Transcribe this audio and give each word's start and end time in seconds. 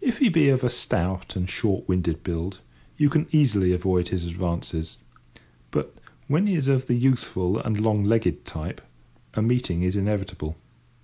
If 0.00 0.18
he 0.18 0.28
be 0.28 0.48
of 0.48 0.64
a 0.64 0.68
stout 0.68 1.36
and 1.36 1.48
short 1.48 1.88
winded 1.88 2.24
build, 2.24 2.58
you 2.96 3.08
can 3.08 3.28
easily 3.30 3.72
avoid 3.72 4.08
his 4.08 4.24
advances; 4.24 4.96
but, 5.70 5.94
when 6.26 6.48
he 6.48 6.56
is 6.56 6.66
of 6.66 6.88
the 6.88 6.96
youthful 6.96 7.56
and 7.56 7.78
long 7.78 8.02
legged 8.02 8.44
type, 8.44 8.80
a 9.34 9.42
meeting 9.42 9.84
is 9.84 9.96
inevitable. 9.96 10.56